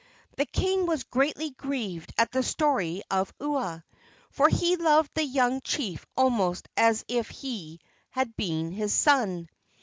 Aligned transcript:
The 0.35 0.47
king 0.47 0.87
was 0.87 1.03
greatly 1.03 1.51
grieved 1.51 2.11
at 2.17 2.31
the 2.31 2.41
story 2.41 3.03
of 3.11 3.31
Ua, 3.39 3.83
for 4.31 4.49
he 4.49 4.75
loved 4.75 5.11
the 5.13 5.23
young 5.23 5.61
chief 5.61 6.07
almost 6.17 6.67
as 6.75 7.05
if 7.07 7.29
he 7.29 7.79
had 8.09 8.35
been 8.35 8.71
his 8.71 8.95
son. 8.95 9.47